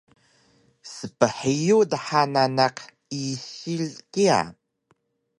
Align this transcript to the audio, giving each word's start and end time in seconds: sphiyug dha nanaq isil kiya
sphiyug 0.93 1.83
dha 1.91 2.19
nanaq 2.33 2.77
isil 3.21 3.83
kiya 4.11 4.39